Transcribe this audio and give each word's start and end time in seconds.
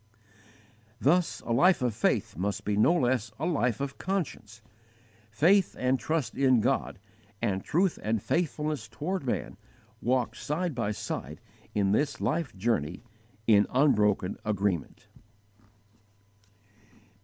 Thus 0.99 1.41
a 1.41 1.51
life 1.53 1.83
of 1.83 1.93
faith 1.93 2.35
must 2.35 2.65
be 2.65 2.75
no 2.75 2.91
less 2.91 3.31
a 3.37 3.45
life 3.45 3.79
of 3.79 3.99
conscience. 3.99 4.63
Faith 5.29 5.75
and 5.77 5.99
trust 5.99 6.33
in 6.35 6.59
God, 6.59 6.97
and 7.39 7.63
truth 7.63 7.99
and 8.01 8.19
faithfulness 8.19 8.87
toward 8.87 9.23
man, 9.27 9.57
walked 10.01 10.37
side 10.37 10.73
by 10.73 10.89
side 10.89 11.39
in 11.75 11.91
this 11.91 12.19
life 12.19 12.57
journey 12.57 13.03
in 13.45 13.67
unbroken 13.69 14.39
agreement. 14.43 15.05